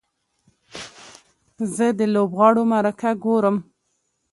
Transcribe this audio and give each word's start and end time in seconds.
زه 1.75 1.85
د 1.99 2.01
لوبغاړو 2.13 2.63
مرکه 2.71 3.11
ګورم. 3.23 3.57